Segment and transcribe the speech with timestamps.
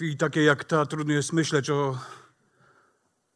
[0.00, 1.98] Chwili takiej jak ta trudno jest myśleć o,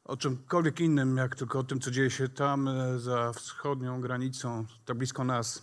[0.04, 4.66] o czymkolwiek innym, jak tylko o tym, co dzieje się tam e, za wschodnią granicą,
[4.84, 5.62] tak blisko nas.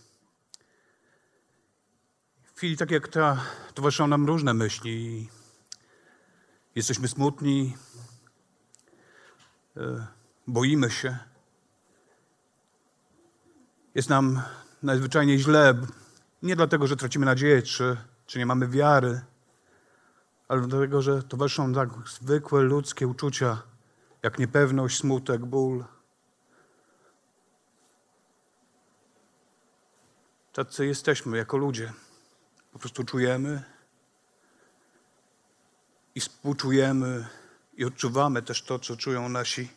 [2.42, 5.28] W chwili takiej jak ta towarzyszą nam różne myśli.
[6.74, 7.76] Jesteśmy smutni,
[9.76, 10.06] e,
[10.46, 11.18] boimy się.
[13.94, 14.42] Jest nam
[14.82, 15.74] najzwyczajniej źle,
[16.42, 17.96] nie dlatego, że tracimy nadzieję, czy,
[18.26, 19.20] czy nie mamy wiary,
[20.52, 23.62] ale dlatego, że towarzyszą tak zwykłe ludzkie uczucia,
[24.22, 25.84] jak niepewność, smutek, ból.
[30.52, 31.92] Tacy jesteśmy jako ludzie.
[32.72, 33.62] Po prostu czujemy
[36.14, 37.28] i współczujemy
[37.76, 39.68] i odczuwamy też to, co czują nasi,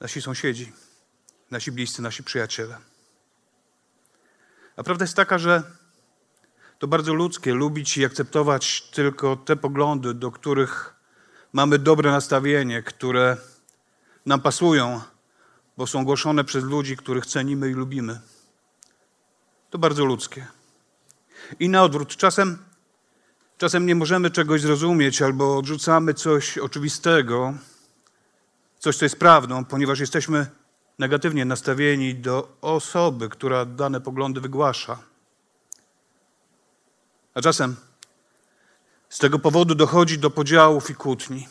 [0.00, 0.72] nasi sąsiedzi,
[1.50, 2.78] nasi bliscy, nasi przyjaciele.
[4.76, 5.79] A prawda jest taka, że
[6.80, 10.94] to bardzo ludzkie lubić i akceptować tylko te poglądy, do których
[11.52, 13.36] mamy dobre nastawienie, które
[14.26, 15.00] nam pasują,
[15.76, 18.20] bo są głoszone przez ludzi, których cenimy i lubimy.
[19.70, 20.46] To bardzo ludzkie.
[21.58, 22.58] I na odwrót, czasem,
[23.58, 27.54] czasem nie możemy czegoś zrozumieć albo odrzucamy coś oczywistego,
[28.78, 30.46] coś, co jest prawdą, ponieważ jesteśmy
[30.98, 35.09] negatywnie nastawieni do osoby, która dane poglądy wygłasza.
[37.34, 37.76] A czasem
[39.08, 41.48] z tego powodu dochodzi do podziałów i kłótni.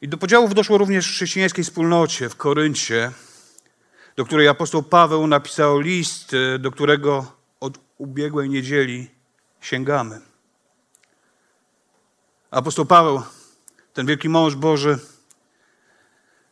[0.00, 3.12] I do podziałów doszło również w chrześcijańskiej wspólnocie w Koryncie,
[4.16, 9.10] do której apostoł Paweł napisał list, do którego od ubiegłej niedzieli
[9.60, 10.20] sięgamy.
[12.50, 13.22] Apostoł Paweł,
[13.94, 14.98] ten wielki mąż Boży,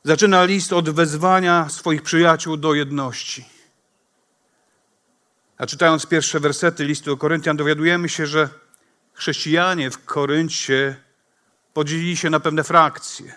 [0.05, 3.56] zaczyna list od wezwania swoich przyjaciół do jedności.
[5.59, 8.49] A czytając pierwsze wersety listu do Koryntian, dowiadujemy się, że
[9.13, 10.97] chrześcijanie w Koryncie
[11.75, 13.35] podzielili się na pewne frakcje,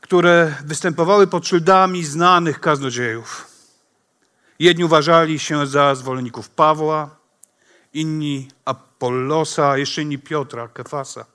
[0.00, 3.46] które występowały pod szyldami znanych kaznodziejów.
[4.58, 7.16] Jedni uważali się za zwolenników Pawła,
[7.92, 11.26] inni Apollosa, a jeszcze inni Piotra, Kefasa.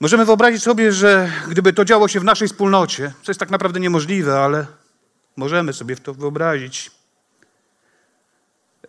[0.00, 3.80] Możemy wyobrazić sobie, że gdyby to działo się w naszej wspólnocie, co jest tak naprawdę
[3.80, 4.66] niemożliwe, ale
[5.36, 6.90] Możemy sobie w to wyobrazić.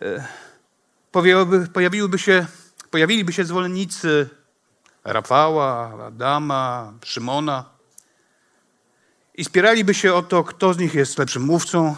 [0.00, 0.28] E,
[1.72, 2.46] pojawiłyby, się,
[2.90, 4.28] pojawiliby się zwolennicy
[5.04, 7.64] Rafała, Adama, Szymona
[9.34, 11.96] i spieraliby się o to, kto z nich jest lepszym mówcą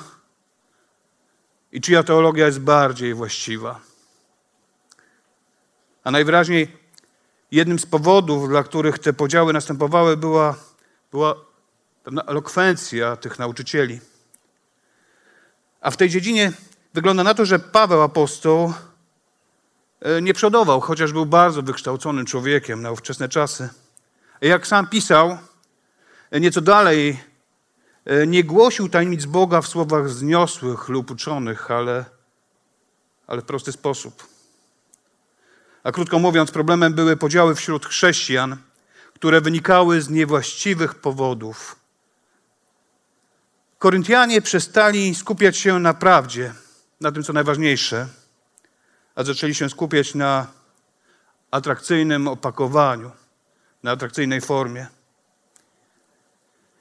[1.72, 3.80] i czyja teologia jest bardziej właściwa.
[6.04, 6.76] A najwyraźniej
[7.50, 10.54] jednym z powodów, dla których te podziały następowały, była,
[11.10, 11.34] była
[12.04, 14.00] pewna elokwencja tych nauczycieli.
[15.80, 16.52] A w tej dziedzinie
[16.94, 18.72] wygląda na to, że Paweł apostoł
[20.00, 23.68] e, nie przodował, chociaż był bardzo wykształconym człowiekiem na ówczesne czasy.
[24.40, 25.38] Jak sam pisał,
[26.30, 27.20] e, nieco dalej,
[28.04, 32.04] e, nie głosił tajemnic Boga w słowach wzniosłych lub uczonych, ale,
[33.26, 34.26] ale w prosty sposób.
[35.82, 38.56] A krótko mówiąc, problemem były podziały wśród chrześcijan,
[39.14, 41.79] które wynikały z niewłaściwych powodów
[43.80, 46.54] Koryntianie przestali skupiać się na prawdzie,
[47.00, 48.06] na tym, co najważniejsze,
[49.14, 50.46] a zaczęli się skupiać na
[51.50, 53.10] atrakcyjnym opakowaniu,
[53.82, 54.86] na atrakcyjnej formie.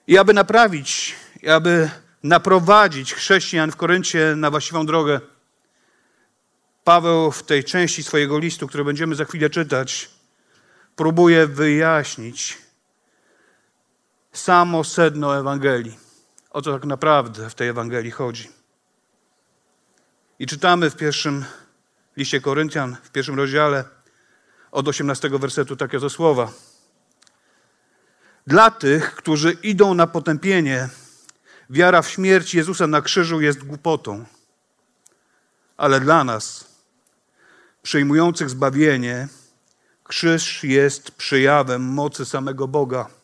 [0.07, 1.89] I aby naprawić, i aby
[2.23, 5.21] naprowadzić chrześcijan w Koryncie na właściwą drogę,
[6.83, 10.09] Paweł w tej części swojego listu, który będziemy za chwilę czytać,
[10.95, 12.57] próbuje wyjaśnić
[14.33, 16.08] samo sedno Ewangelii
[16.49, 18.49] o co tak naprawdę w tej Ewangelii chodzi.
[20.39, 21.45] I czytamy w pierwszym
[22.17, 23.85] liście Koryntian, w pierwszym rozdziale,
[24.71, 26.51] od 18 wersetu takie oto słowa.
[28.47, 30.89] Dla tych, którzy idą na potępienie,
[31.69, 34.25] wiara w śmierć Jezusa na krzyżu jest głupotą.
[35.77, 36.65] Ale dla nas,
[37.81, 39.27] przyjmujących zbawienie,
[40.03, 43.18] krzyż jest przejawem mocy samego Boga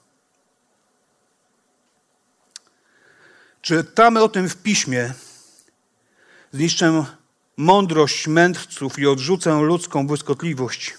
[3.66, 5.14] Czytamy o tym w piśmie.
[6.52, 7.06] Zniszczę
[7.58, 10.94] mądrość mędrców i odrzucę ludzką błyskotliwość.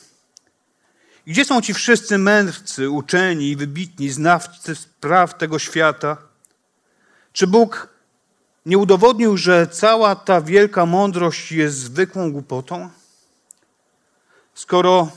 [1.26, 6.16] Gdzie są ci wszyscy mędrcy, uczeni i wybitni znawcy spraw tego świata?
[7.32, 7.88] Czy Bóg
[8.66, 12.90] nie udowodnił, że cała ta wielka mądrość jest zwykłą głupotą?
[14.54, 15.10] Skoro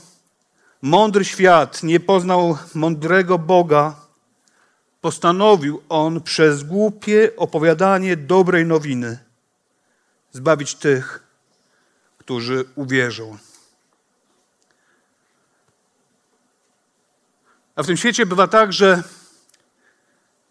[0.82, 4.09] mądry świat nie poznał mądrego Boga,
[5.00, 9.18] postanowił on przez głupie opowiadanie dobrej nowiny
[10.32, 11.22] zbawić tych,
[12.18, 13.38] którzy uwierzą.
[17.76, 19.02] A w tym świecie bywa tak, że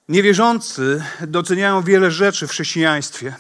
[0.10, 3.36] niewierzący doceniają wiele rzeczy w chrześcijaństwie.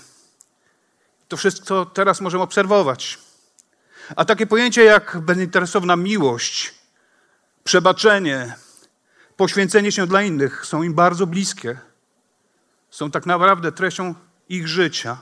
[1.27, 3.19] To wszystko teraz możemy obserwować.
[4.15, 6.73] A takie pojęcia jak bezinteresowna miłość,
[7.63, 8.55] przebaczenie,
[9.39, 11.79] poświęcenie się dla innych są im bardzo bliskie.
[12.89, 14.15] Są tak naprawdę treścią
[14.49, 15.17] ich życia.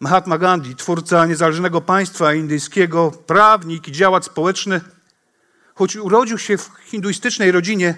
[0.00, 4.80] Mahatma Gandhi, twórca niezależnego państwa indyjskiego, prawnik i działacz społeczny,
[5.74, 7.94] choć urodził się w hinduistycznej rodzinie,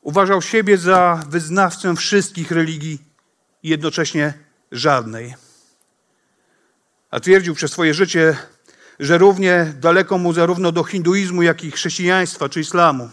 [0.00, 2.98] uważał siebie za wyznawcę wszystkich religii
[3.62, 4.34] i jednocześnie
[4.72, 5.34] żadnej.
[7.10, 8.36] A twierdził przez swoje życie,
[9.00, 13.10] że równie daleko mu zarówno do hinduizmu, jak i chrześcijaństwa czy islamu.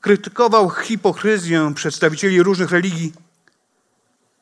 [0.00, 3.12] Krytykował hipokryzję przedstawicieli różnych religii,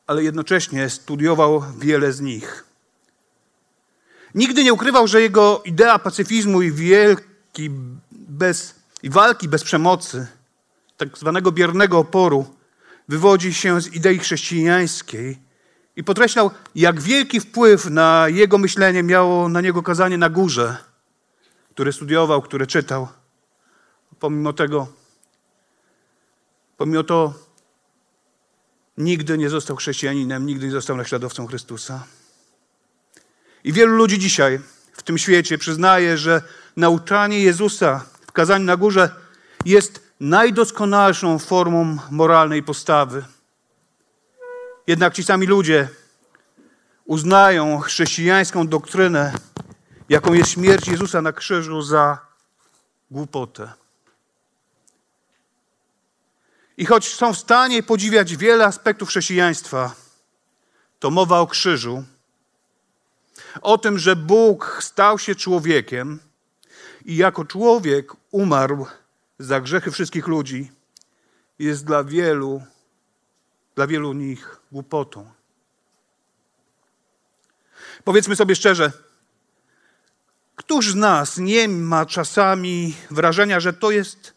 [0.07, 2.65] ale jednocześnie studiował wiele z nich.
[4.35, 7.69] Nigdy nie ukrywał, że jego idea pacyfizmu i wielki
[8.11, 10.27] bez, i walki bez przemocy,
[10.97, 12.55] tak zwanego biernego oporu,
[13.07, 15.48] wywodzi się z idei chrześcijańskiej
[15.99, 20.77] i podkreślał, jak wielki wpływ na jego myślenie miało na niego kazanie na górze,
[21.73, 23.07] które studiował, które czytał.
[24.19, 24.87] Pomimo tego,
[26.77, 27.33] pomimo to,
[28.97, 32.03] nigdy nie został chrześcijaninem, nigdy nie został naśladowcą Chrystusa.
[33.63, 34.59] I wielu ludzi dzisiaj
[34.93, 36.41] w tym świecie przyznaje, że
[36.75, 39.09] nauczanie Jezusa w kazaniu na górze
[39.65, 43.23] jest najdoskonalszą formą moralnej postawy.
[44.89, 45.87] Jednak ci sami ludzie
[47.05, 49.33] uznają chrześcijańską doktrynę,
[50.09, 52.17] jaką jest śmierć Jezusa na krzyżu, za
[53.11, 53.73] głupotę.
[56.77, 59.95] I choć są w stanie podziwiać wiele aspektów chrześcijaństwa,
[60.99, 62.03] to mowa o krzyżu,
[63.61, 66.19] o tym, że Bóg stał się człowiekiem
[67.05, 68.85] i jako człowiek umarł
[69.39, 70.71] za grzechy wszystkich ludzi,
[71.59, 72.61] jest dla wielu,
[73.79, 75.31] dla wielu nich głupotą.
[78.03, 78.91] Powiedzmy sobie szczerze,
[80.55, 84.33] któż z nas nie ma czasami wrażenia, że to jest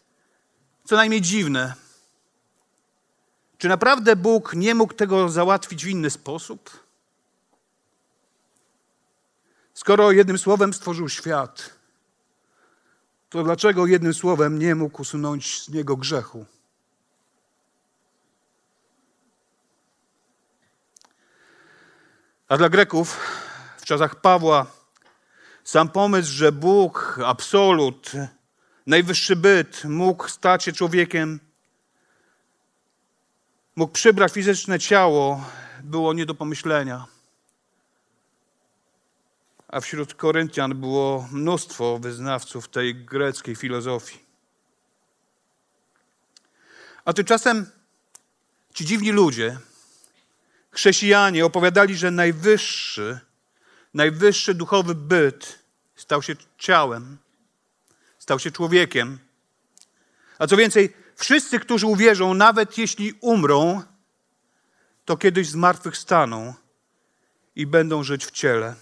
[0.84, 1.74] co najmniej dziwne?
[3.58, 6.70] Czy naprawdę Bóg nie mógł tego załatwić w inny sposób?
[9.74, 11.70] Skoro jednym słowem stworzył świat,
[13.28, 16.46] to dlaczego jednym słowem nie mógł usunąć z niego grzechu?
[22.52, 23.16] A dla Greków
[23.76, 24.66] w czasach Pawła
[25.64, 28.12] sam pomysł, że Bóg, absolut,
[28.86, 31.40] najwyższy byt, mógł stać się człowiekiem,
[33.76, 35.44] mógł przybrać fizyczne ciało,
[35.82, 37.06] było nie do pomyślenia.
[39.68, 44.24] A wśród Koryntian było mnóstwo wyznawców tej greckiej filozofii.
[47.04, 47.70] A tymczasem
[48.74, 49.58] ci dziwni ludzie,
[50.72, 53.20] chrześcijanie opowiadali, że najwyższy,
[53.94, 55.58] najwyższy duchowy byt
[55.96, 57.18] stał się ciałem,
[58.18, 59.18] stał się człowiekiem.
[60.38, 63.82] A co więcej, wszyscy, którzy uwierzą, nawet jeśli umrą,
[65.04, 66.54] to kiedyś zmartwychwstaną
[67.56, 68.74] i będą żyć w ciele.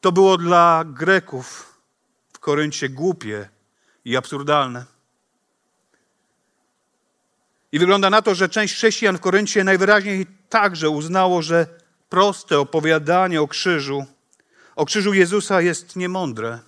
[0.00, 1.78] To było dla Greków
[2.32, 3.48] w Koryncie głupie
[4.04, 4.91] i absurdalne.
[7.72, 11.66] I wygląda na to, że część chrześcijan w Koryncie najwyraźniej także uznało, że
[12.08, 14.06] proste opowiadanie o krzyżu,
[14.76, 16.58] o krzyżu Jezusa jest niemądre.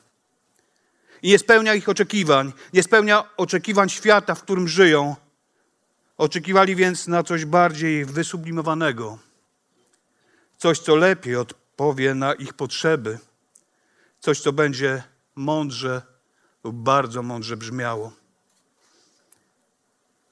[1.23, 5.17] I nie spełnia ich oczekiwań, nie spełnia oczekiwań świata, w którym żyją.
[6.17, 9.19] Oczekiwali więc na coś bardziej wysublimowanego,
[10.57, 13.19] coś, co lepiej odpowie na ich potrzeby,
[14.21, 15.03] coś, co będzie
[15.35, 16.03] mądrze
[16.65, 18.24] lub bardzo mądrze brzmiało.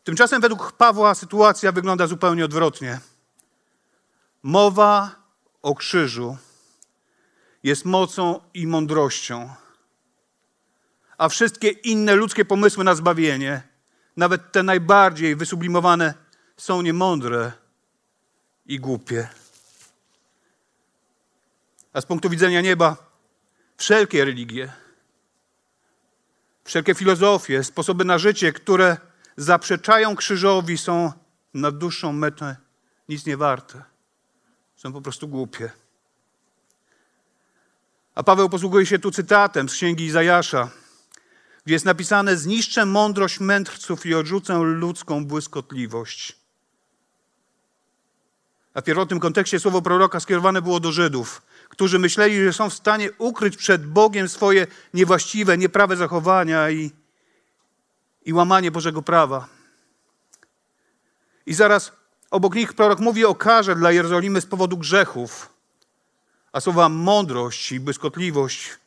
[0.05, 3.01] Tymczasem według Pawła sytuacja wygląda zupełnie odwrotnie.
[4.43, 5.11] Mowa
[5.63, 6.37] o krzyżu
[7.63, 9.55] jest mocą i mądrością,
[11.19, 13.63] a wszystkie inne ludzkie pomysły na zbawienie
[14.17, 16.15] nawet te najbardziej wysublimowane,
[16.57, 17.53] są niemądre
[18.67, 19.29] i głupie.
[21.93, 22.97] A z punktu widzenia nieba,
[23.77, 24.73] wszelkie religie,
[26.65, 28.97] wszelkie filozofie, sposoby na życie, które
[29.37, 31.13] zaprzeczają krzyżowi, są
[31.55, 32.57] na dłuższą metę
[33.09, 33.83] nic nie warte.
[34.77, 35.71] Są po prostu głupie.
[38.15, 40.71] A Paweł posługuje się tu cytatem z księgi Izajasza,
[41.65, 46.37] gdzie jest napisane: Zniszczę mądrość mędrców i odrzucę ludzką błyskotliwość.
[48.75, 52.75] A w pierwotnym kontekście słowo proroka skierowane było do Żydów, którzy myśleli, że są w
[52.75, 56.91] stanie ukryć przed Bogiem swoje niewłaściwe, nieprawe zachowania i,
[58.25, 59.49] i łamanie Bożego prawa.
[61.47, 61.93] I zaraz
[62.31, 65.53] obok nich prorok mówi o karze dla Jerozolimy z powodu grzechów.
[66.53, 68.79] A słowa mądrość i błyskotliwość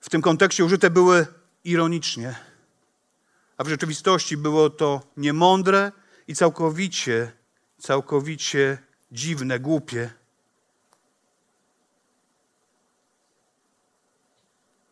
[0.00, 1.26] w tym kontekście użyte były
[1.64, 2.34] ironicznie.
[3.56, 5.92] A w rzeczywistości było to niemądre
[6.28, 7.32] i całkowicie,
[7.78, 8.78] całkowicie
[9.12, 10.10] dziwne, głupie.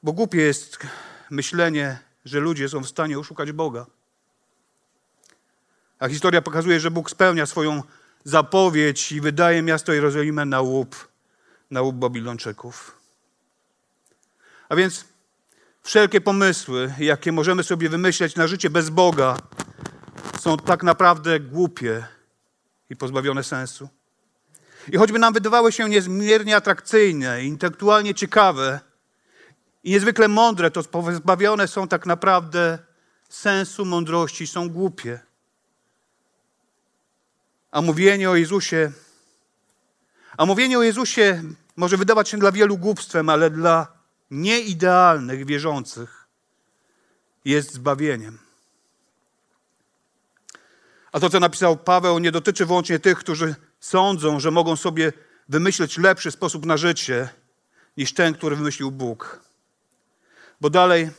[0.02, 0.78] Bo głupie jest
[1.30, 3.86] myślenie, że ludzie są w stanie oszukać Boga.
[5.98, 7.82] A historia pokazuje, że Bóg spełnia swoją
[8.24, 11.08] zapowiedź i wydaje miasto Jerozolimę na łup,
[11.70, 12.98] na łup Babilończyków.
[14.68, 15.04] A więc
[15.82, 19.36] wszelkie pomysły, jakie możemy sobie wymyśleć na życie bez Boga,
[20.40, 22.06] są tak naprawdę głupie
[22.90, 23.88] i pozbawione sensu.
[24.92, 28.80] I choćby nam wydawały się niezmiernie atrakcyjne, intelektualnie ciekawe
[29.86, 32.78] i niezwykle mądre, to pozbawione są tak naprawdę
[33.28, 35.20] sensu, mądrości, są głupie.
[37.70, 38.92] A mówienie o Jezusie,
[40.36, 41.42] a mówienie o Jezusie
[41.76, 43.86] może wydawać się dla wielu głupstwem, ale dla
[44.30, 46.26] nieidealnych wierzących
[47.44, 48.38] jest zbawieniem.
[51.12, 55.12] A to, co napisał Paweł, nie dotyczy wyłącznie tych, którzy sądzą, że mogą sobie
[55.48, 57.28] wymyśleć lepszy sposób na życie
[57.96, 59.45] niż ten, który wymyślił Bóg.
[60.60, 61.10] Bo dalej,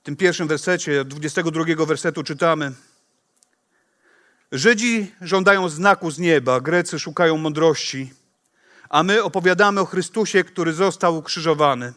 [0.00, 2.72] w tym pierwszym wersecie, 22 wersetu czytamy:
[4.52, 8.12] Żydzi żądają znaku z nieba, Grecy szukają mądrości,
[8.88, 11.92] a my opowiadamy o Chrystusie, który został ukrzyżowany.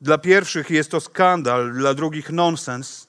[0.00, 3.08] Dla pierwszych jest to skandal, dla drugich nonsens,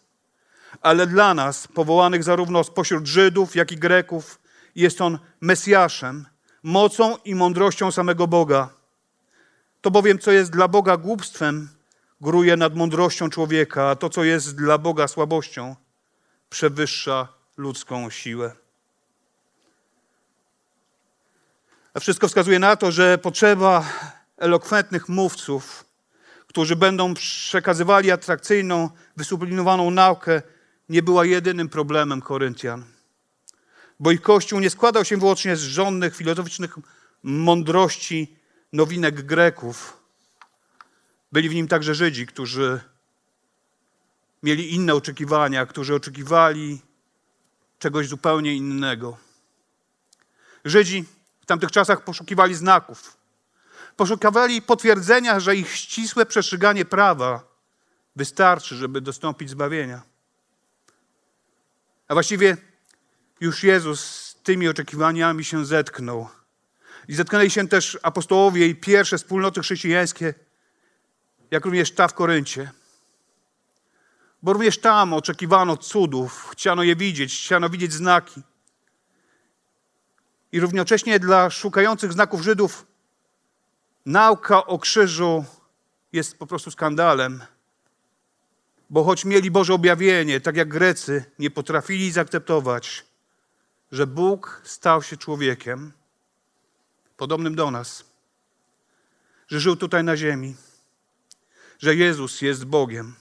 [0.81, 4.39] ale dla nas, powołanych zarówno spośród Żydów, jak i Greków,
[4.75, 6.25] jest on Mesjaszem,
[6.63, 8.74] mocą i mądrością samego Boga.
[9.85, 11.69] To bowiem, co jest dla Boga głupstwem,
[12.21, 15.75] gruje nad mądrością człowieka, a to, co jest dla Boga słabością,
[16.49, 17.27] przewyższa
[17.57, 18.51] ludzką siłę.
[21.93, 23.85] A wszystko wskazuje na to, że potrzeba
[24.37, 25.85] elokwentnych mówców,
[26.47, 30.41] którzy będą przekazywali atrakcyjną, wysublimowaną naukę,
[30.89, 32.85] nie była jedynym problemem Koryntian.
[33.99, 36.75] Bo ich kościół nie składał się wyłącznie z żonnych, filozoficznych
[37.23, 38.34] mądrości
[38.75, 39.97] nowinek Greków.
[41.31, 42.81] Byli w nim także Żydzi, którzy
[44.43, 46.81] mieli inne oczekiwania, którzy oczekiwali
[47.79, 49.17] czegoś zupełnie innego.
[50.65, 51.05] Żydzi
[51.41, 53.17] w tamtych czasach poszukiwali znaków.
[53.95, 57.43] Poszukiwali potwierdzenia, że ich ścisłe przestrzeganie prawa
[58.15, 60.01] wystarczy, żeby dostąpić zbawienia.
[62.07, 62.57] A właściwie
[63.39, 66.29] już Jezus z tymi oczekiwaniami się zetknął.
[67.07, 70.33] I zetknęli się też apostołowie i pierwsze wspólnoty chrześcijańskie,
[71.51, 72.71] jak również ta w Koryncie.
[74.43, 78.41] Bo również tam oczekiwano cudów, chciano je widzieć, chciano widzieć znaki.
[80.51, 82.85] I równocześnie dla szukających znaków Żydów
[84.05, 85.45] nauka o krzyżu
[86.13, 87.43] jest po prostu skandalem.
[88.89, 93.05] Bo choć mieli Boże objawienie, tak jak Grecy, nie potrafili zaakceptować,
[93.91, 95.91] że Bóg stał się człowiekiem
[97.17, 98.03] podobnym do nas,
[99.47, 100.55] że żył tutaj na ziemi,
[101.79, 103.15] że Jezus jest Bogiem.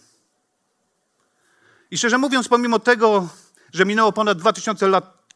[1.90, 3.28] I szczerze mówiąc, pomimo tego,
[3.72, 5.34] że minęło ponad 2000 lat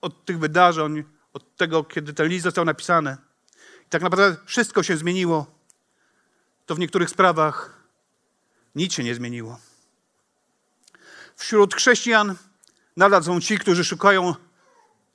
[0.00, 3.16] od tych wydarzeń, od tego, kiedy ten list został napisany,
[3.86, 5.46] i tak naprawdę wszystko się zmieniło,
[6.66, 7.82] to w niektórych sprawach
[8.74, 9.58] nic się nie zmieniło.
[11.36, 12.36] Wśród chrześcijan
[12.96, 14.34] nadal są ci, którzy szukają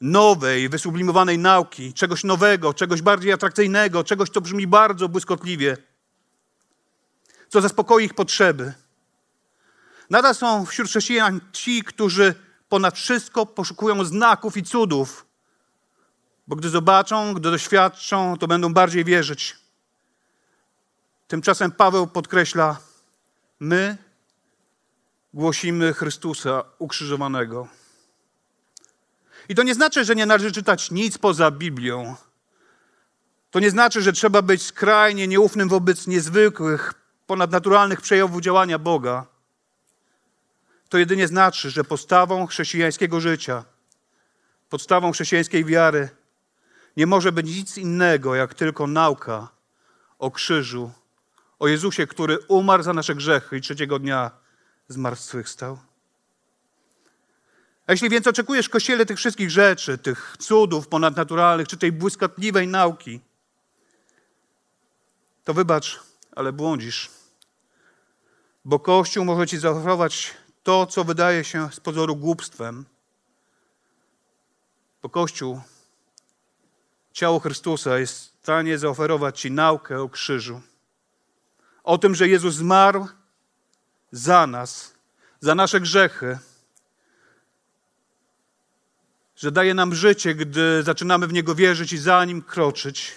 [0.02, 5.78] nowej, wysublimowanej nauki, czegoś nowego, czegoś bardziej atrakcyjnego, czegoś, co brzmi bardzo błyskotliwie,
[7.50, 8.74] co zaspokoi ich potrzeby.
[10.10, 12.36] Nadal są wśród chrześcijan ci, którzy
[12.70, 15.26] ponad wszystko poszukują znaków i cudów,
[16.48, 19.58] bo gdy zobaczą, gdy doświadczą, to będą bardziej wierzyć.
[21.28, 22.78] Tymczasem Paweł podkreśla:
[23.60, 23.98] My
[25.34, 27.68] głosimy Chrystusa ukrzyżowanego.
[29.50, 32.16] I to nie znaczy, że nie należy czytać nic poza Biblią.
[33.52, 36.94] To nie znaczy, że trzeba być skrajnie nieufnym wobec niezwykłych,
[37.28, 39.26] ponadnaturalnych przejawów działania Boga.
[40.90, 43.64] To jedynie znaczy, że podstawą chrześcijańskiego życia,
[44.70, 46.10] podstawą chrześcijańskiej wiary
[46.98, 49.48] nie może być nic innego, jak tylko nauka
[50.20, 50.92] o krzyżu,
[51.60, 54.32] o Jezusie, który umarł za nasze grzechy i trzeciego dnia
[54.88, 55.78] zmartwychwstał.
[57.88, 62.68] A jeśli więc oczekujesz w Kościele tych wszystkich rzeczy, tych cudów ponadnaturalnych, czy tej błyskotliwej
[62.68, 63.22] nauki,
[65.44, 66.00] to wybacz,
[66.36, 67.10] ale błądzisz.
[68.66, 72.86] Bo Kościół może ci zaoferować to, co wydaje się z pozoru głupstwem.
[75.02, 75.62] Bo Kościół,
[77.14, 80.62] ciało Chrystusa, jest w stanie zaoferować ci naukę o krzyżu.
[81.84, 83.08] O tym, że Jezus zmarł
[84.12, 84.94] za nas,
[85.40, 86.40] za nasze grzechy,
[89.36, 93.14] że daje nam życie, gdy zaczynamy w Niego wierzyć i za Nim kroczyć.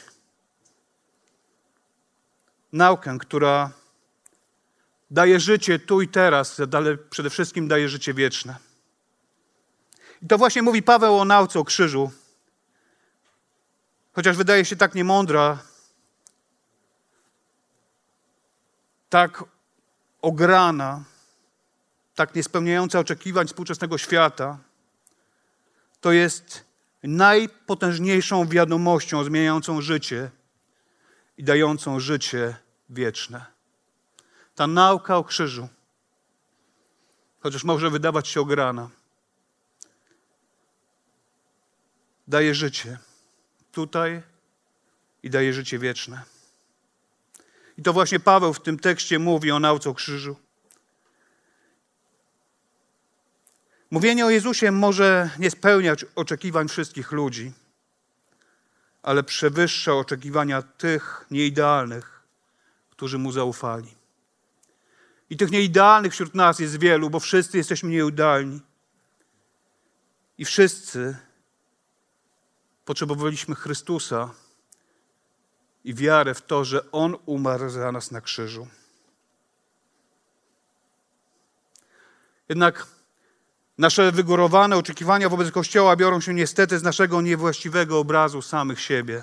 [2.72, 3.70] Naukę, która
[5.10, 8.56] daje życie tu i teraz, ale przede wszystkim daje życie wieczne.
[10.22, 12.10] I to właśnie mówi Paweł o nauce o krzyżu.
[14.12, 15.58] Chociaż wydaje się tak niemądra,
[19.08, 19.44] tak
[20.22, 21.04] ograna,
[22.14, 24.58] tak niespełniająca oczekiwań współczesnego świata,
[26.00, 26.64] to jest
[27.02, 30.30] najpotężniejszą wiadomością zmieniającą życie
[31.38, 32.56] i dającą życie
[32.90, 33.46] wieczne.
[34.54, 35.68] Ta nauka o krzyżu,
[37.40, 38.90] chociaż może wydawać się ograna,
[42.28, 42.98] daje życie
[43.72, 44.22] tutaj
[45.22, 46.22] i daje życie wieczne.
[47.78, 50.36] I to właśnie Paweł w tym tekście mówi o nauce o krzyżu.
[53.90, 57.52] Mówienie o Jezusie może nie spełniać oczekiwań wszystkich ludzi,
[59.02, 62.22] ale przewyższa oczekiwania tych nieidealnych,
[62.90, 63.94] którzy mu zaufali.
[65.30, 68.60] I tych nieidealnych wśród nas jest wielu, bo wszyscy jesteśmy nieidealni.
[70.38, 71.16] I wszyscy
[72.84, 74.30] potrzebowaliśmy Chrystusa
[75.84, 78.68] i wiarę w to, że On umarł za nas na krzyżu.
[82.48, 82.86] Jednak
[83.78, 89.22] nasze wygórowane oczekiwania wobec Kościoła biorą się niestety z naszego niewłaściwego obrazu samych siebie.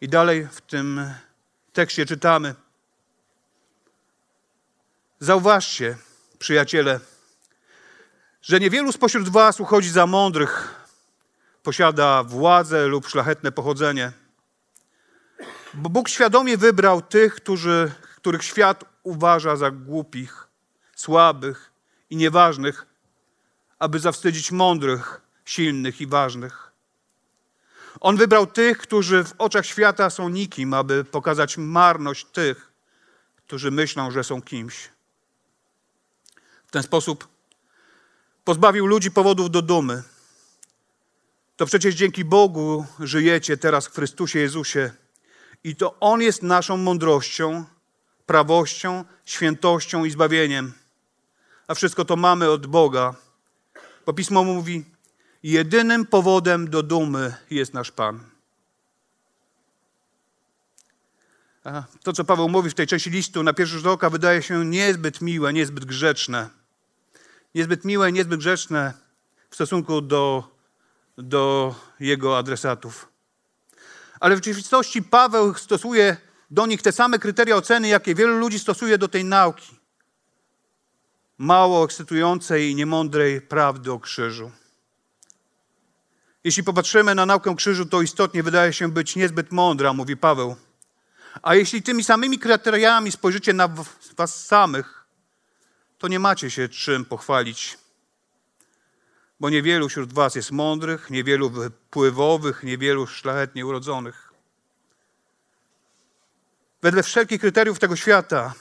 [0.00, 1.14] I dalej w tym
[1.72, 2.54] tekście czytamy.
[5.20, 5.96] Zauważcie,
[6.38, 7.00] przyjaciele,
[8.42, 10.74] że niewielu spośród Was uchodzi za mądrych,
[11.62, 14.12] posiada władzę lub szlachetne pochodzenie.
[15.74, 20.46] Bo Bóg świadomie wybrał tych, którzy, których świat uważa za głupich,
[20.96, 21.69] słabych
[22.10, 22.86] i nieważnych,
[23.78, 26.72] aby zawstydzić mądrych, silnych i ważnych.
[28.00, 32.72] On wybrał tych, którzy w oczach świata są nikim, aby pokazać marność tych,
[33.36, 34.88] którzy myślą, że są kimś.
[36.66, 37.28] W ten sposób
[38.44, 40.02] pozbawił ludzi powodów do dumy.
[41.56, 44.90] To przecież dzięki Bogu żyjecie teraz w Chrystusie Jezusie
[45.64, 47.64] i to On jest naszą mądrością,
[48.26, 50.72] prawością, świętością i zbawieniem.
[51.70, 53.14] A wszystko to mamy od Boga.
[54.06, 54.84] Bo Pismo mówi,
[55.42, 58.20] jedynym powodem do dumy jest nasz Pan.
[62.02, 65.20] To, co Paweł mówi w tej części listu, na pierwszy rzut oka wydaje się niezbyt
[65.20, 66.48] miłe, niezbyt grzeczne.
[67.54, 68.92] Niezbyt miłe, niezbyt grzeczne
[69.50, 70.56] w stosunku do,
[71.18, 73.08] do jego adresatów.
[74.20, 76.16] Ale w rzeczywistości Paweł stosuje
[76.50, 79.79] do nich te same kryteria oceny, jakie wielu ludzi stosuje do tej nauki.
[81.42, 84.50] Mało ekscytującej i niemądrej prawdy o krzyżu.
[86.44, 90.56] Jeśli popatrzymy na naukę krzyżu, to istotnie wydaje się być niezbyt mądra, mówi Paweł.
[91.42, 93.68] A jeśli tymi samymi kryteriami spojrzycie na
[94.16, 95.04] was samych,
[95.98, 97.78] to nie macie się czym pochwalić.
[99.40, 104.32] Bo niewielu wśród was jest mądrych, niewielu wpływowych, niewielu szlachetnie urodzonych.
[106.82, 108.54] Wedle wszelkich kryteriów tego świata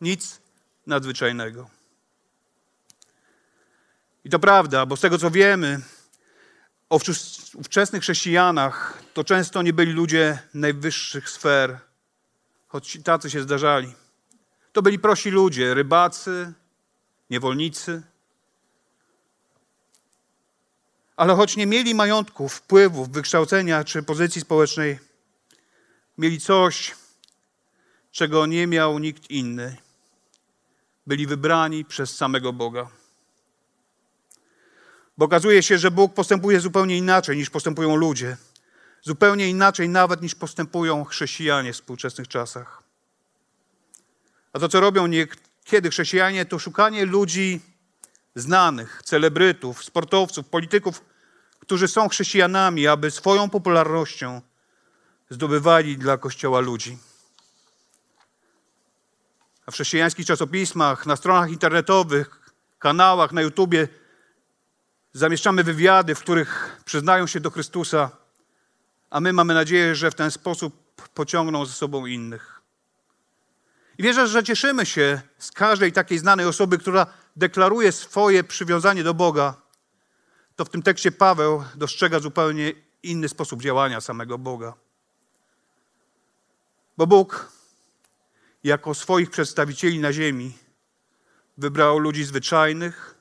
[0.00, 0.45] nic
[0.86, 1.70] nadzwyczajnego.
[4.24, 5.80] I to prawda, bo z tego co wiemy
[6.90, 7.00] o
[7.54, 11.78] ówczesnych chrześcijanach, to często nie byli ludzie najwyższych sfer,
[12.68, 13.94] choć tacy się zdarzali.
[14.72, 16.52] To byli prosi ludzie, rybacy,
[17.30, 18.02] niewolnicy.
[21.16, 24.98] Ale choć nie mieli majątków, wpływów, wykształcenia czy pozycji społecznej,
[26.18, 26.94] mieli coś,
[28.12, 29.76] czego nie miał nikt inny.
[31.06, 32.88] Byli wybrani przez samego Boga.
[35.18, 38.36] Bo okazuje się, że Bóg postępuje zupełnie inaczej niż postępują ludzie.
[39.02, 42.82] Zupełnie inaczej nawet niż postępują chrześcijanie w współczesnych czasach.
[44.52, 47.60] A to, co robią niekiedy chrześcijanie, to szukanie ludzi
[48.34, 51.04] znanych, celebrytów, sportowców, polityków,
[51.58, 54.40] którzy są chrześcijanami, aby swoją popularnością
[55.30, 56.98] zdobywali dla Kościoła ludzi.
[59.70, 63.88] W chrześcijańskich czasopismach, na stronach internetowych, kanałach, na YouTubie
[65.12, 68.10] zamieszczamy wywiady, w których przyznają się do Chrystusa,
[69.10, 72.60] a my mamy nadzieję, że w ten sposób pociągną ze sobą innych.
[73.98, 79.14] I wierzę, że cieszymy się z każdej takiej znanej osoby, która deklaruje swoje przywiązanie do
[79.14, 79.54] Boga.
[80.56, 84.74] To w tym tekście Paweł dostrzega zupełnie inny sposób działania samego Boga.
[86.96, 87.52] Bo Bóg,
[88.66, 90.58] jako swoich przedstawicieli na ziemi,
[91.58, 93.14] wybrał ludzi zwyczajnych,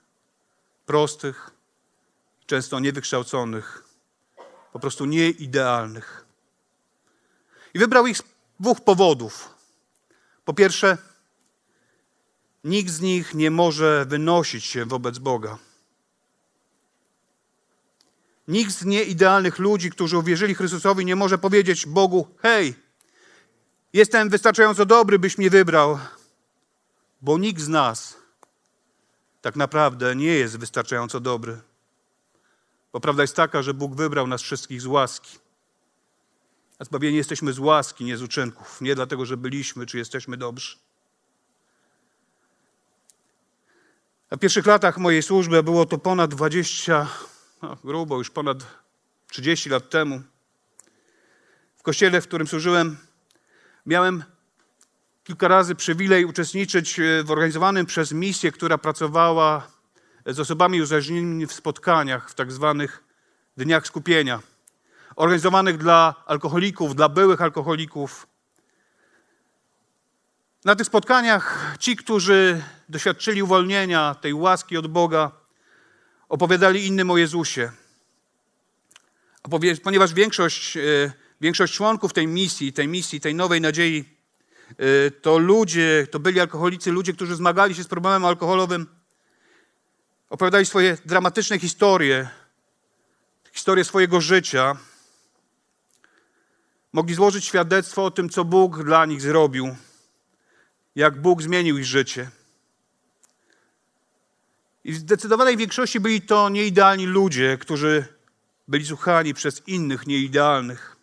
[0.86, 1.52] prostych,
[2.46, 3.84] często niewykształconych,
[4.74, 6.26] po prostu nieidealnych.
[7.74, 8.24] I wybrał ich z
[8.60, 9.50] dwóch powodów.
[10.46, 10.98] Po pierwsze,
[12.64, 15.58] nikt z nich nie może wynosić się wobec Boga.
[18.48, 22.85] Nikt z nieidealnych ludzi, którzy uwierzyli Chrystusowi, nie może powiedzieć Bogu: Hej,
[23.96, 26.00] jestem wystarczająco dobry, byś mnie wybrał,
[27.22, 28.18] bo nikt z nas
[29.42, 31.62] tak naprawdę nie jest wystarczająco dobry.
[32.94, 35.38] Bo prawda jest taka, że Bóg wybrał nas wszystkich z łaski.
[36.80, 38.82] A zbawieni jesteśmy z łaski, nie z uczynków.
[38.82, 40.78] Nie dlatego, że byliśmy, czy jesteśmy dobrzy.
[44.32, 47.08] W pierwszych latach mojej służby było to ponad 20,
[47.62, 48.58] no, grubo już ponad
[49.32, 50.22] 30 lat temu.
[51.76, 52.98] W kościele, w którym służyłem,
[53.86, 54.24] miałem
[55.24, 59.68] kilka razy przywilej uczestniczyć w organizowanym przez misję, która pracowała
[60.26, 63.04] z osobami uzależnionymi w spotkaniach, w tak zwanych
[63.58, 64.40] dniach skupienia,
[65.16, 68.28] organizowanych dla alkoholików, dla byłych alkoholików.
[70.66, 75.32] Na tych spotkaniach ci, którzy doświadczyli uwolnienia, tej łaski od Boga,
[76.30, 77.72] opowiadali innym o Jezusie.
[79.84, 80.82] Ponieważ większość, e,
[81.42, 84.06] większość członków tej misji, tej misji, tej nowej nadziei,
[84.78, 88.88] e, to ludzie, to byli alkoholicy, ludzie, którzy zmagali się z problemem alkoholowym,
[90.30, 92.30] opowiadali swoje dramatyczne historie,
[93.54, 94.78] historię swojego życia,
[96.94, 99.76] mogli złożyć świadectwo o tym, co Bóg dla nich zrobił,
[100.96, 102.30] jak Bóg zmienił ich życie.
[104.84, 108.06] I w zdecydowanej większości byli to nieidealni ludzie, którzy
[108.68, 110.95] byli słuchani przez innych nieidealnych.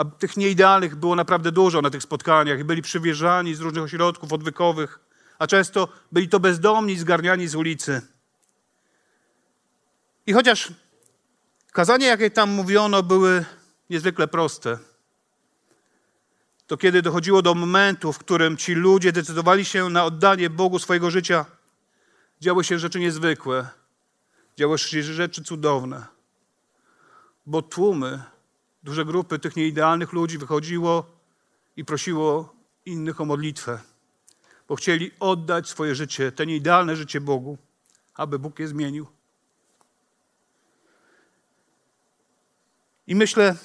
[0.00, 4.32] A tych nieidealnych było naprawdę dużo na tych spotkaniach i byli przywierzani z różnych ośrodków
[4.32, 5.10] odwykowych
[5.40, 8.02] a często byli to bezdomni zgarniani z ulicy.
[10.26, 10.68] I chociaż
[11.72, 13.44] kazania, jakie tam mówiono, były
[13.90, 14.78] niezwykle proste,
[16.66, 21.10] to kiedy dochodziło do momentu, w którym ci ludzie decydowali się na oddanie Bogu swojego
[21.10, 21.46] życia,
[22.40, 23.68] działy się rzeczy niezwykłe,
[24.56, 26.06] działy się rzeczy cudowne.
[27.46, 28.22] Bo tłumy,
[28.82, 31.06] duże grupy tych nieidealnych ludzi wychodziło
[31.76, 33.78] i prosiło innych o modlitwę
[34.70, 37.58] bo chcieli oddać swoje życie, ten idealne życie Bogu,
[38.14, 39.06] aby Bóg je zmienił.
[43.06, 43.56] I myślę,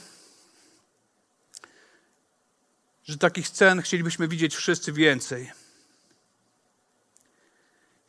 [3.04, 5.51] że takich scen chcielibyśmy widzieć wszyscy więcej.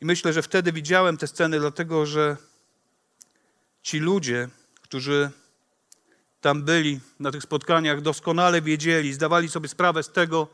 [0.01, 2.37] I myślę, że wtedy widziałem te sceny, dlatego że
[3.81, 4.49] ci ludzie,
[4.81, 5.31] którzy
[6.41, 10.47] tam byli na tych spotkaniach, doskonale wiedzieli, zdawali sobie sprawę z tego,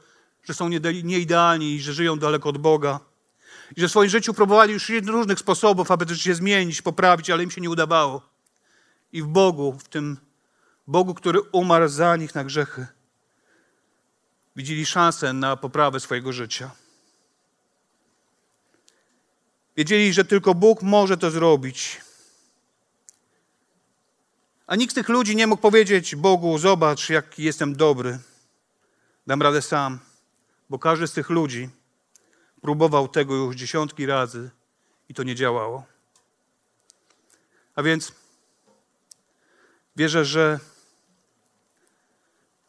[0.43, 0.69] że są
[1.03, 2.99] nieidealni i że żyją daleko od Boga.
[3.77, 7.51] I że w swoim życiu próbowali już różnych sposobów, aby się zmienić, poprawić, ale im
[7.51, 8.21] się nie udawało.
[9.11, 10.17] I w Bogu, w tym
[10.87, 12.87] Bogu, który umarł za nich na grzechy,
[14.55, 16.71] widzieli szansę na poprawę swojego życia.
[19.77, 22.01] Wiedzieli, że tylko Bóg może to zrobić.
[24.73, 28.19] A nikt z tych ludzi nie mógł powiedzieć Bogu: Zobacz, jak jestem dobry.
[29.27, 29.99] Dam radę sam
[30.69, 31.69] bo każdy z tych ludzi
[32.61, 34.51] próbował tego już dziesiątki razy
[35.09, 35.85] i to nie działało.
[37.75, 38.11] A więc
[39.95, 40.59] wierzę, że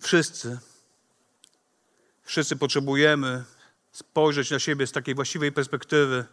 [0.00, 0.58] wszyscy,
[2.22, 3.44] wszyscy potrzebujemy
[3.92, 6.24] spojrzeć na siebie z takiej właściwej perspektywy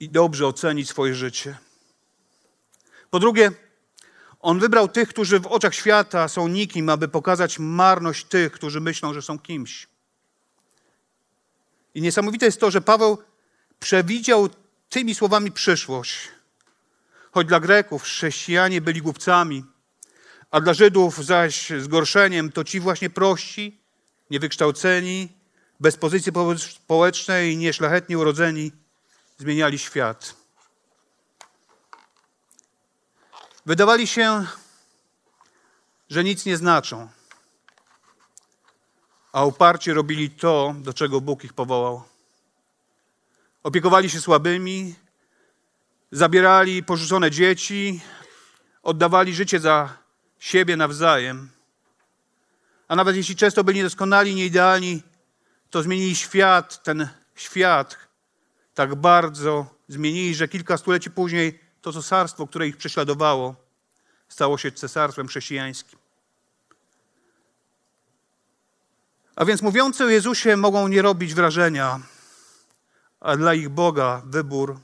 [0.00, 1.58] i dobrze ocenić swoje życie.
[3.10, 3.63] Po drugie,
[4.44, 9.14] on wybrał tych, którzy w oczach świata są nikim, aby pokazać marność tych, którzy myślą,
[9.14, 9.86] że są kimś.
[11.94, 13.18] I niesamowite jest to, że Paweł
[13.80, 14.48] przewidział
[14.88, 16.28] tymi słowami przyszłość.
[17.32, 19.64] Choć dla Greków chrześcijanie byli głupcami,
[20.50, 23.78] a dla Żydów zaś zgorszeniem, to ci właśnie prości,
[24.30, 25.28] niewykształceni,
[25.80, 28.72] bez pozycji społecznej i nieszlachetnie urodzeni
[29.38, 30.43] zmieniali świat.
[33.66, 34.46] Wydawali się,
[36.10, 37.08] że nic nie znaczą,
[39.32, 42.02] a uparcie robili to, do czego Bóg ich powołał.
[43.62, 44.94] Opiekowali się słabymi,
[46.12, 48.00] zabierali porzucone dzieci,
[48.82, 49.98] oddawali życie za
[50.38, 51.50] siebie nawzajem.
[52.88, 55.02] A nawet jeśli często byli niedoskonali, nieidealni,
[55.70, 57.96] to zmienili świat, ten świat
[58.74, 63.54] tak bardzo zmienili, że kilka stuleci później to cesarstwo, które ich prześladowało,
[64.28, 65.98] stało się cesarstwem chrześcijańskim.
[69.36, 72.00] A więc mówiący o Jezusie mogą nie robić wrażenia,
[73.20, 74.80] a dla ich Boga wybór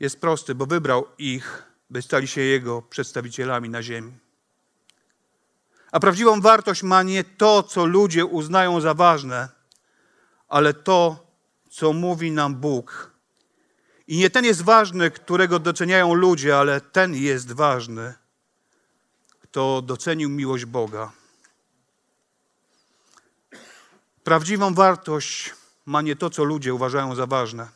[0.00, 4.12] jest prosty, bo wybrał ich, by stali się Jego przedstawicielami na ziemi.
[5.92, 9.48] A prawdziwą wartość ma nie to, co ludzie uznają za ważne,
[10.48, 11.26] ale to,
[11.70, 13.09] co mówi nam Bóg.
[14.10, 18.14] I nie ten jest ważny, którego doceniają ludzie, ale ten jest ważny,
[19.40, 21.12] kto docenił miłość Boga.
[24.24, 25.54] Prawdziwą wartość
[25.86, 27.68] ma nie to, co ludzie uważają za ważne,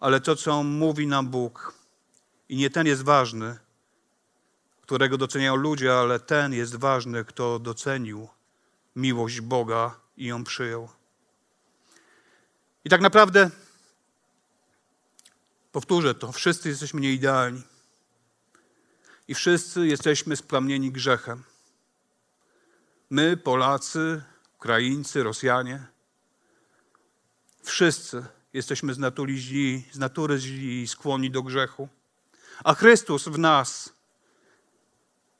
[0.00, 1.74] ale to, co mówi nam Bóg.
[2.48, 3.58] I nie ten jest ważny,
[4.82, 8.28] którego doceniają ludzie, ale ten jest ważny, kto docenił
[8.96, 10.88] miłość Boga i ją przyjął.
[12.84, 13.50] I tak naprawdę,
[15.78, 17.62] powtórzę to, wszyscy jesteśmy nieidealni.
[19.28, 21.42] I wszyscy jesteśmy splamnieni grzechem.
[23.10, 24.22] My, Polacy,
[24.56, 25.86] Ukraińcy, Rosjanie,
[27.62, 31.88] wszyscy jesteśmy z natury źli, z natury źli i skłonni do grzechu.
[32.64, 33.92] A Chrystus w nas,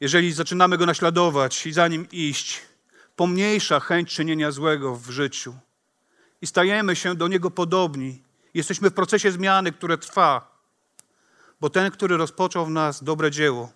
[0.00, 2.62] jeżeli zaczynamy Go naśladować i za Nim iść,
[3.16, 5.54] pomniejsza chęć czynienia złego w życiu
[6.42, 8.27] i stajemy się do Niego podobni.
[8.54, 10.58] Jesteśmy w procesie zmiany, które trwa,
[11.60, 13.72] bo ten, który rozpoczął w nas dobre dzieło,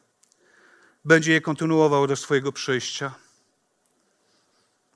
[1.05, 3.15] będzie je kontynuował do swojego przyjścia.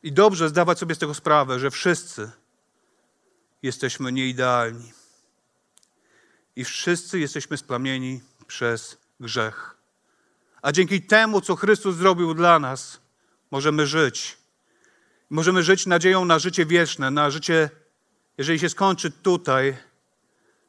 [0.02, 2.30] I dobrze zdawać sobie z tego sprawę, że wszyscy
[3.62, 4.92] jesteśmy nieidealni.
[6.56, 9.76] I wszyscy jesteśmy splamieni przez grzech.
[10.62, 13.00] A dzięki temu, co Chrystus zrobił dla nas,
[13.50, 14.38] możemy żyć.
[15.30, 17.70] Możemy żyć nadzieją na życie wieczne, na życie,
[18.38, 19.76] jeżeli się skończy tutaj,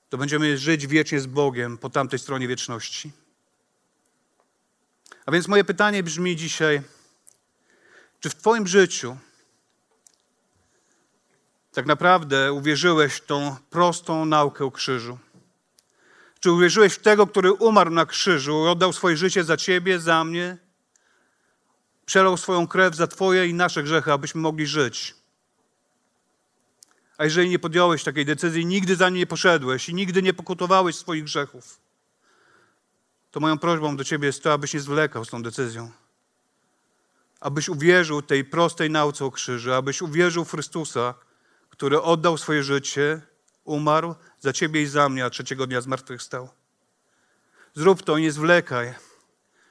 [0.10, 3.12] to będziemy żyć wiecznie z Bogiem po tamtej stronie wieczności.
[5.26, 6.82] A więc moje pytanie brzmi dzisiaj:
[8.20, 9.18] czy w Twoim życiu
[11.72, 15.18] tak naprawdę uwierzyłeś w tą prostą naukę o krzyżu?
[16.40, 20.58] Czy uwierzyłeś w tego, który umarł na krzyżu, oddał swoje życie za ciebie, za mnie?
[22.06, 25.17] Przelał swoją krew za twoje i nasze grzechy, abyśmy mogli żyć.
[27.18, 30.96] A jeżeli nie podjąłeś takiej decyzji, nigdy za nie nie poszedłeś i nigdy nie pokutowałeś
[30.96, 31.80] swoich grzechów,
[33.32, 35.92] to moją prośbą do ciebie jest to, abyś nie zwlekał z tą decyzją.
[37.40, 41.14] Abyś uwierzył tej prostej nauce o krzyżu, abyś uwierzył w Chrystusa,
[41.70, 43.22] który oddał swoje życie,
[43.64, 46.50] umarł za ciebie i za mnie, a trzeciego dnia zmartwychwstał.
[47.76, 48.94] Zrób to, nie zwlekaj,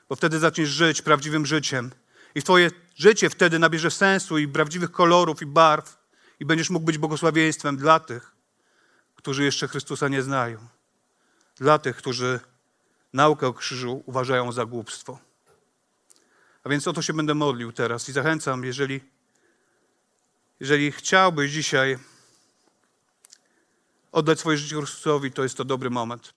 [0.08, 1.90] bo wtedy zaczniesz żyć prawdziwym życiem.
[2.34, 5.98] I twoje życie wtedy nabierze sensu i prawdziwych kolorów i barw
[6.40, 8.32] i będziesz mógł być błogosławieństwem dla tych,
[9.14, 10.58] którzy jeszcze Chrystusa nie znają.
[11.56, 12.40] Dla tych, którzy
[13.12, 15.18] naukę o krzyżu uważają za głupstwo.
[16.64, 19.00] A więc o to się będę modlił teraz i zachęcam, jeżeli,
[20.60, 21.98] jeżeli chciałbyś dzisiaj
[24.12, 26.34] oddać swoje życie Chrystusowi, to jest to dobry moment.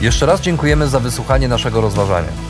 [0.00, 2.49] Jeszcze raz dziękujemy za wysłuchanie naszego rozważania.